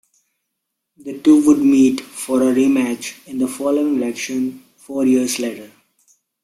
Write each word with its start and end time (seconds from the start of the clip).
The 0.97 1.19
two 1.19 1.45
would 1.45 1.59
meet 1.59 2.01
for 2.01 2.41
a 2.41 2.45
rematch 2.55 3.23
in 3.27 3.37
the 3.37 3.47
following 3.47 3.97
election 4.01 4.63
four 4.75 5.05
years 5.05 5.37
later. 5.37 5.69